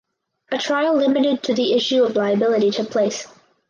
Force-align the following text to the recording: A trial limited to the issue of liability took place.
A 0.51 0.57
trial 0.57 0.95
limited 0.97 1.43
to 1.43 1.53
the 1.53 1.73
issue 1.73 2.03
of 2.03 2.15
liability 2.15 2.71
took 2.71 2.89
place. 2.89 3.27